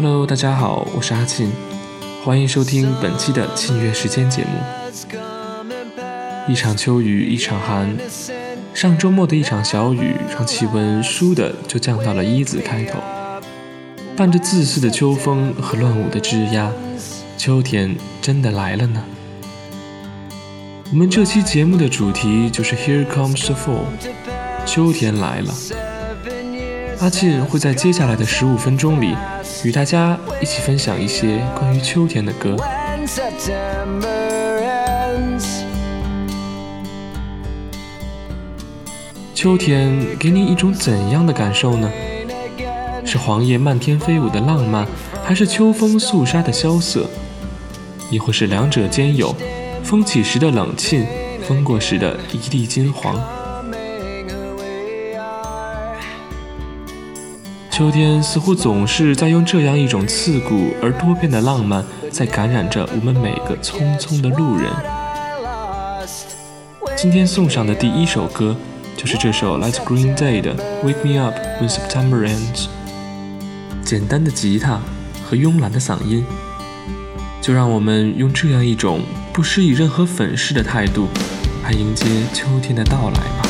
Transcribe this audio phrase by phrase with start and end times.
[0.00, 1.50] Hello，大家好，我是阿庆，
[2.24, 4.50] 欢迎收听本期的庆月时间节目。
[6.46, 7.96] 一场秋雨一场寒，
[8.72, 13.00] 上周末的一场小雨让气温倏地就降到了一字开头，
[14.16, 16.70] 伴着自私的秋风和乱舞的枝桠，
[17.36, 19.02] 秋天真的来了呢。
[20.92, 23.86] 我们这期节目的主题就是 Here Comes the Fall，
[24.64, 25.52] 秋天来了。
[27.00, 29.16] 阿庆会在接下来的十五分钟里，
[29.64, 32.56] 与大家一起分享一些关于秋天的歌。
[39.34, 41.90] 秋天给你一种怎样的感受呢？
[43.04, 44.86] 是黄叶漫天飞舞的浪漫，
[45.24, 47.08] 还是秋风肃杀的萧瑟？
[48.10, 49.34] 亦或是两者兼有，
[49.82, 51.06] 风起时的冷沁，
[51.42, 53.16] 风过时的一地金黄？
[57.78, 64.68] 秋天似乎总是在用这样一种刺骨而多变的浪漫，在感染着我们每个匆匆的路人。
[66.96, 68.56] 今天送上的第一首歌。
[68.96, 72.66] 就是这首来自 Green Day 的《Wake Me Up When September Ends》，
[73.84, 74.80] 简单的吉他
[75.24, 76.24] 和慵懒的嗓音，
[77.40, 81.06] 就让我们用这样一种不施以任何粉饰的态度，
[81.62, 83.47] 来迎接秋天的到来吧。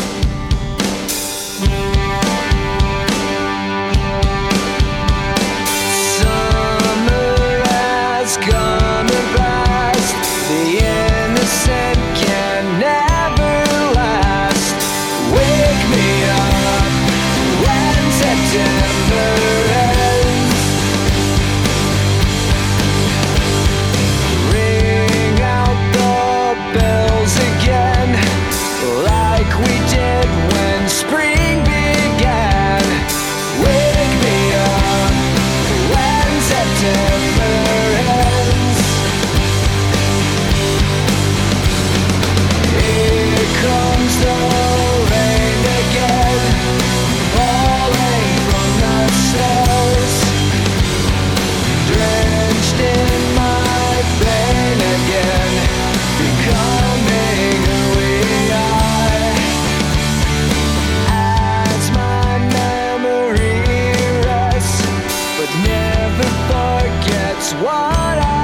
[67.89, 68.38] heart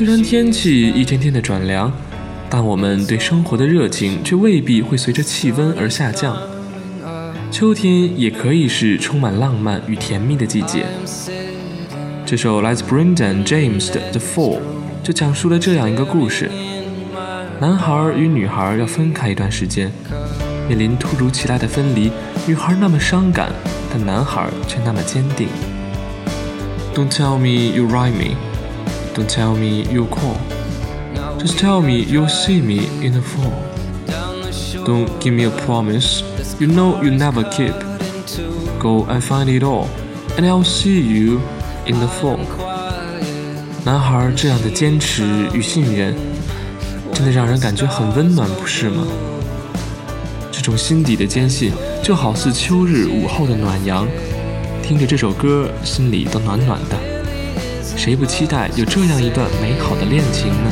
[0.00, 1.92] 虽然天气一天天的转凉，
[2.48, 6.34] 但我们对生活的热情却未必会随着气温而下降。
[7.50, 10.86] 秋天也可以是充满浪漫与甜蜜的季节。
[12.24, 14.56] 这首来自 Brendan James 的《The Fall》
[15.02, 16.50] 就讲述了这样一个故事：
[17.60, 19.92] 男孩与女孩要分开一段时间，
[20.66, 22.10] 面临突如其来的分离，
[22.46, 23.50] 女孩那么伤感，
[23.92, 25.48] 但男孩却那么坚定。
[26.94, 28.34] Don't tell me you write me。
[29.13, 30.37] Don't tell me you'll call.
[31.39, 33.53] Just tell me you'll see me in the fall.
[34.85, 36.23] Don't give me a promise
[36.59, 37.73] you know you never keep.
[38.79, 39.87] Go and find it all,
[40.37, 41.39] and I'll see you
[41.85, 42.39] in the fall.
[43.83, 46.15] 男孩这样的坚持与信任，
[47.13, 49.05] 真的让人感觉很温暖，不是吗？
[50.51, 51.71] 这种心底的坚信，
[52.03, 54.07] 就好似秋日午后的暖阳，
[54.81, 57.18] 听着这首歌，心里都暖暖的。
[57.82, 60.70] 谁不期待有这样一段美好的恋情呢？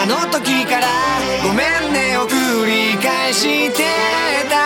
[0.00, 0.86] あの時から
[1.42, 3.84] ごめんねを繰り返して
[4.48, 4.56] た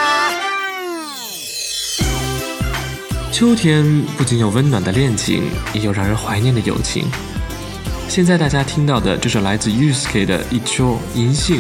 [3.33, 7.05] 秋天不仅有温暖的恋情，也有让人怀念的友情。
[8.09, 11.57] 现在大家听到的这首来自 Yusuke 的《一秋银杏》，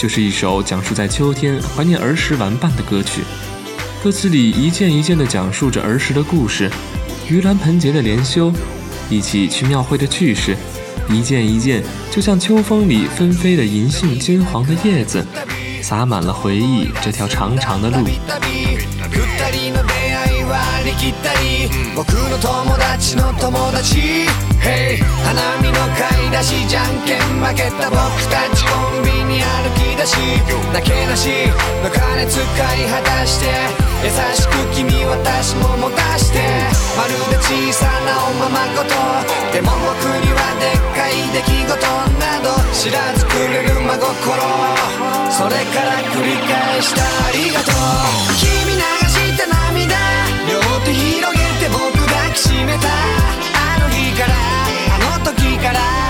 [0.00, 3.22] 就是一首讲述在秋天怀念儿时玩伴的歌曲。
[4.02, 6.70] 歌词里一件一件地讲述着儿时的故事，
[7.28, 8.52] 盂兰盆节的连休，
[9.10, 10.56] 一起去庙会的趣事，
[11.09, 15.25] 一件一件就像秋风里纷飞的银杏金黄的叶子，
[15.81, 18.05] 洒满了回忆这条长长的路。
[29.61, 30.17] 歩き出し
[30.73, 31.29] なけなし
[31.83, 33.45] の金使い果たして
[34.03, 36.39] 優しく君私も持たして
[36.97, 38.89] まるで小さなおままごと
[39.53, 41.77] でも僕にはでっかい出来事
[42.19, 44.13] など知らずくれる真心
[45.31, 47.73] それから繰り返したありがとう。
[48.37, 49.97] 君流した涙
[50.47, 52.87] 両手広げて僕抱きしめた。
[52.87, 54.33] あの日から
[54.93, 56.02] あの時から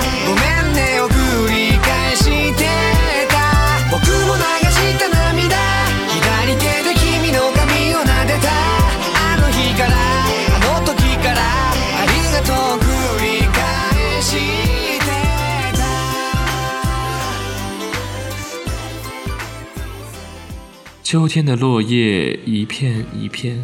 [21.14, 23.64] 秋天的落叶一片一片，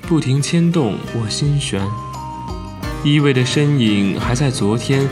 [0.00, 1.80] 不停牵动我心弦。
[3.04, 5.08] 依偎的身影还在昨天，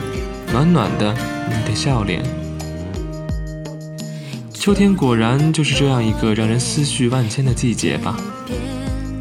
[0.53, 1.15] 暖暖的
[1.49, 2.25] 你的笑脸。
[4.53, 8.17] 秋天果然就是这样一个让人思绪万千的季节吧。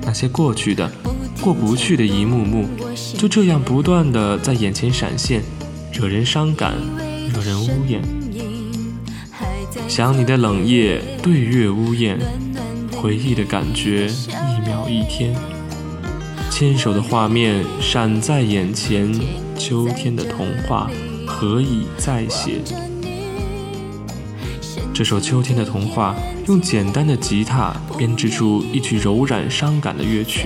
[0.02, 0.92] 那些过去的、
[1.42, 2.68] 过不去的一幕幕，
[3.16, 5.44] 就这样不断的在眼前闪现，
[5.94, 6.74] 惹人伤感，
[7.32, 8.02] 惹人呜咽。
[9.90, 12.20] 想你的冷夜，对月呜咽，
[12.96, 15.36] 回忆的感觉，一秒一天。
[16.52, 19.12] 牵手的画面闪在眼前，
[19.58, 20.92] 秋天的童话
[21.26, 22.62] 何以再写？
[24.94, 26.16] 这首秋天的童话
[26.48, 30.46] 用简单的吉他编织出一曲柔软伤感的乐曲，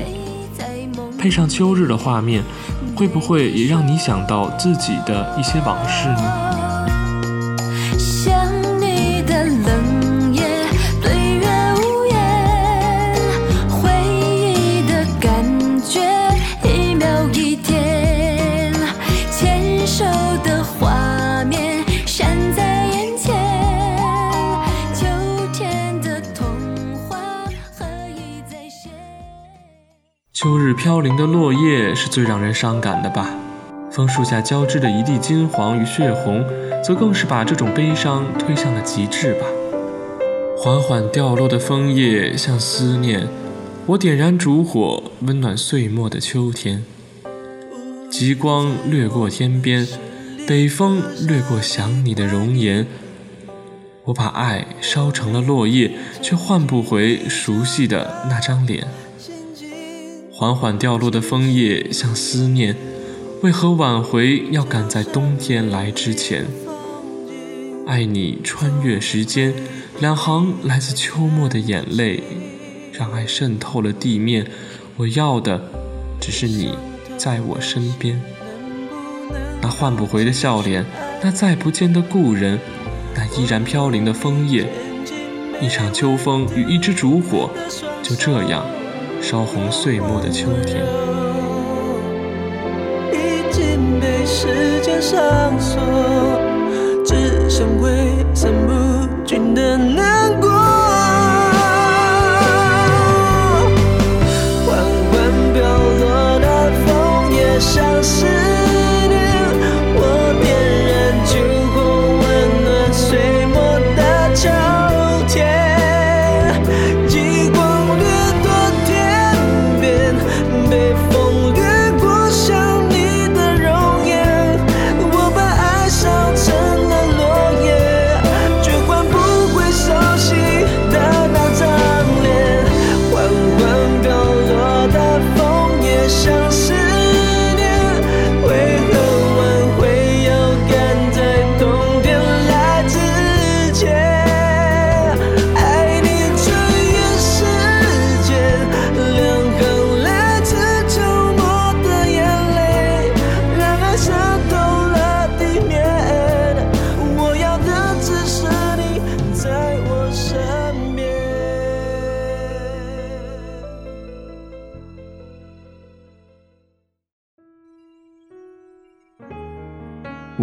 [1.20, 2.42] 配上秋日的画面，
[2.96, 6.53] 会不会也让你想到自己的一些往事呢？
[30.94, 33.28] 飘零的落叶是最让人伤感的吧？
[33.90, 36.46] 枫树下交织的一地金黄与血红，
[36.84, 39.48] 则更是把这种悲伤推向了极致吧。
[40.56, 43.28] 缓缓掉落的枫叶像思念，
[43.88, 46.84] 我点燃烛火，温暖岁末的秋天。
[48.12, 49.88] 极光掠过天边，
[50.48, 52.86] 北风掠过想你的容颜。
[54.04, 55.90] 我把爱烧成了落叶，
[56.22, 58.88] 却换不回熟悉的那张脸。
[60.36, 62.76] 缓缓掉落的枫叶像思念，
[63.44, 66.48] 为何挽回要赶在冬天来之前？
[67.86, 69.54] 爱你穿越时间，
[70.00, 72.24] 两行来自秋末的眼泪，
[72.92, 74.48] 让爱渗透了地面。
[74.98, 75.70] 我要的
[76.20, 76.74] 只是你
[77.16, 78.20] 在我身边。
[79.62, 80.84] 那换不回的笑脸，
[81.22, 82.60] 那再不见的故人，
[83.16, 84.66] 那依然飘零的枫叶，
[85.62, 87.52] 一场秋风与一支烛火，
[88.02, 88.66] 就这样
[89.24, 90.84] 烧红岁末的秋天。
[93.14, 93.16] 已
[93.50, 95.82] 经被时间上锁，
[97.06, 97.90] 只剩挥
[98.36, 99.78] 散不尽的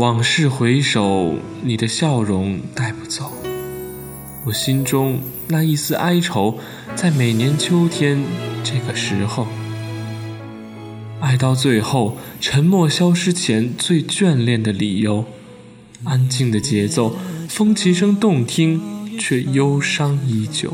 [0.01, 3.35] 往事回首，你的笑容带不走。
[4.47, 6.59] 我心中那一丝哀愁，
[6.97, 8.25] 在每年秋天
[8.65, 9.47] 这个时候，
[11.21, 15.27] 爱到最后，沉默消失前最眷恋的理由。
[16.05, 17.15] 安静的节奏，
[17.47, 18.81] 风琴声动听，
[19.19, 20.73] 却忧伤依旧。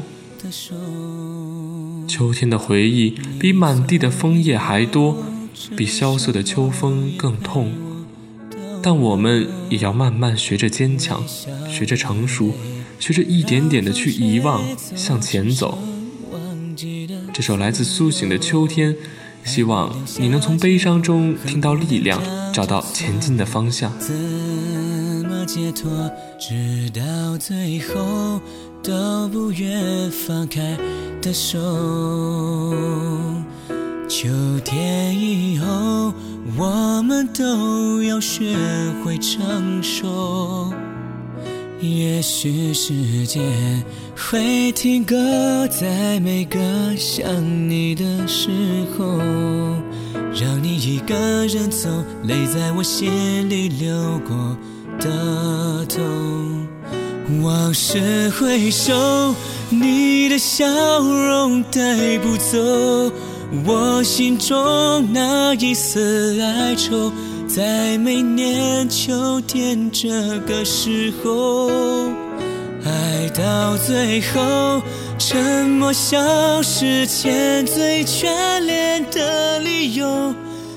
[2.07, 5.19] 秋天的回忆比满地的枫叶还多，
[5.77, 7.73] 比萧瑟的秋风更痛。
[8.87, 11.21] 但我们也要慢慢学着坚强，
[11.69, 12.53] 学着成熟，
[13.01, 14.63] 学着一点点的去遗忘，
[14.95, 15.77] 向前走。
[17.33, 18.95] 这首来自苏醒的秋天，
[19.45, 22.23] 希望你能从悲伤中听到力量，
[22.55, 23.93] 找到前进的方向。
[23.99, 25.91] 怎么解脱？
[26.39, 28.41] 直到最后
[28.85, 30.79] 都不愿放开
[31.21, 31.59] 的手。
[34.09, 34.29] 秋
[34.65, 36.15] 天以后，
[36.57, 38.57] 我们都要学
[39.03, 40.73] 会成熟。
[41.81, 43.43] 也许时间
[44.17, 45.17] 会停格
[45.67, 46.59] 在每个
[46.97, 47.29] 想
[47.69, 48.49] 你的时
[48.97, 49.19] 候，
[50.33, 51.15] 让你一个
[51.49, 51.89] 人走，
[52.23, 54.57] 泪在我心里流过
[55.01, 56.67] 的痛。
[57.43, 59.35] 往事回首，
[59.69, 60.65] 你的笑
[61.01, 63.13] 容带不走
[63.65, 67.13] 我心中那一丝哀愁。
[67.49, 70.09] 在每年秋天这
[70.41, 72.11] 个时候，
[72.85, 74.83] 爱到最后，
[75.19, 80.35] 沉默消失前最眷恋的理由。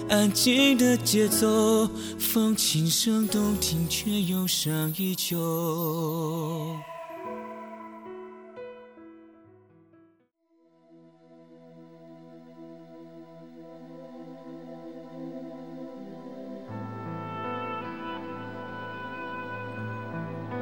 [0.10, 5.38] 安静的节奏，风琴声动听，却忧伤依旧。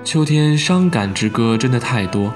[0.07, 2.33] 秋天伤感之歌真的太多，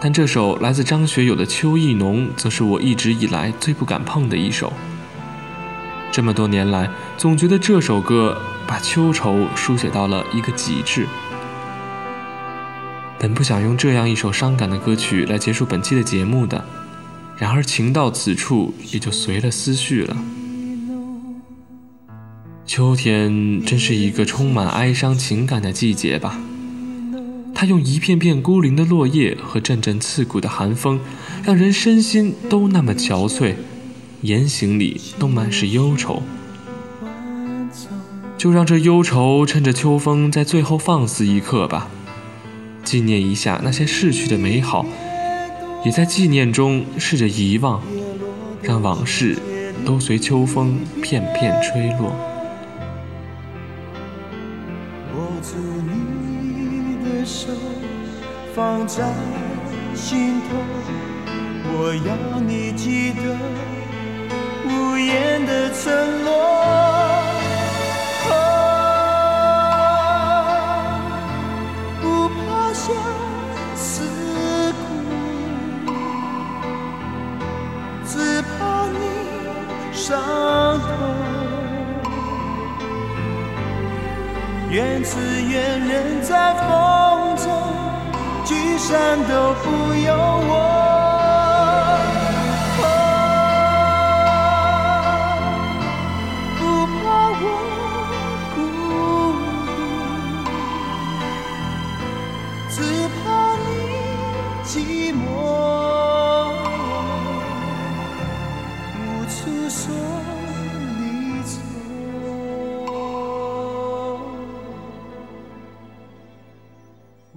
[0.00, 4.72] 但这首来自张学友的《秋意浓》则是我一直以来最不敢碰的一首。
[6.10, 11.06] 这么多年来，总觉得这首歌把秋愁书写到了一个极致。
[13.18, 16.64] 本不想用这样一首伤感的歌曲来结束本期的节目的，
[17.36, 20.16] 然而情到此处，也就随了思绪了。
[22.64, 26.40] 秋天真是一个充满哀伤情感的季节吧。
[27.60, 31.00] 它用一片片孤零的落叶和阵阵刺骨的寒风，
[31.42, 33.54] 让人身心都那么憔悴，
[34.20, 36.22] 言行里都满是忧愁。
[38.36, 41.88] 就让这忧愁趁着秋风在最后放肆一刻吧，
[42.84, 44.86] 纪念一下那些逝去的美好，
[45.84, 47.82] 也在纪念中试着遗忘，
[48.62, 49.36] 让往事
[49.84, 52.14] 都随秋风片片吹落。
[58.88, 59.04] 在
[59.94, 60.56] 心头。
[61.70, 63.20] 我要你记得
[64.64, 66.87] 无言的承诺。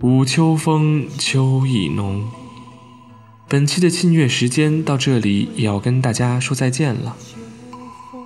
[0.01, 2.27] 午秋风，秋意浓。
[3.47, 7.15] 本期的庆月时间到这里也要跟大家说再见了。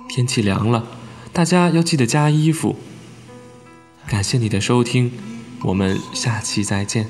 [0.08, 0.86] 天气凉了，
[1.34, 2.76] 大家要记得加衣服。
[4.06, 5.12] 感谢你的收听，
[5.64, 7.08] 我们下期再见。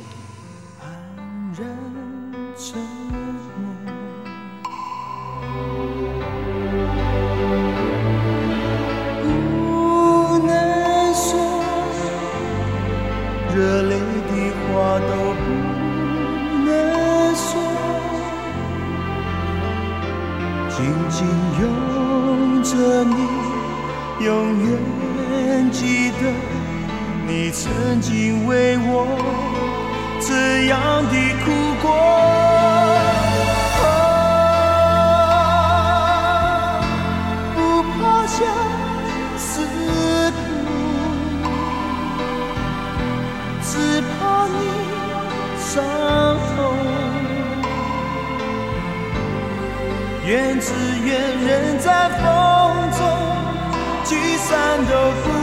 [30.67, 31.87] 一样的哭过
[37.55, 38.37] 不怕相
[39.39, 39.63] 思
[40.33, 40.37] 苦
[43.63, 44.59] 只怕你
[45.57, 45.73] 伤
[46.57, 46.57] 痛。
[50.27, 50.73] 怨只
[51.05, 51.09] 怨
[51.47, 52.25] 人在风
[52.91, 53.01] 中
[54.05, 54.93] 聚散都
[55.23, 55.36] 不